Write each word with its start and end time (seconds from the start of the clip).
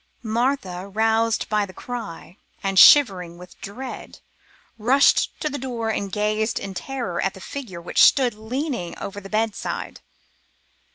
Martha, 0.23 0.87
roused 0.87 1.47
by 1.47 1.63
the 1.63 1.75
cry, 1.75 2.35
and 2.63 2.79
shivering 2.79 3.37
with 3.37 3.61
dread, 3.61 4.17
rushed 4.79 5.39
to 5.39 5.47
the 5.47 5.59
door 5.59 5.91
and 5.91 6.11
gazed 6.11 6.57
in 6.59 6.73
terror 6.73 7.21
at 7.21 7.35
the 7.35 7.39
figure 7.39 7.79
which 7.79 8.01
stood 8.01 8.33
leaning 8.33 8.97
over 8.97 9.21
the 9.21 9.29
bedside. 9.29 10.01